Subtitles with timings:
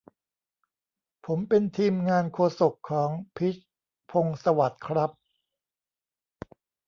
[1.25, 3.67] ผมเป็นทีมงานโฆษกของ พิชญ์
[4.11, 5.11] พงษ์สวัสดิ์ ครับ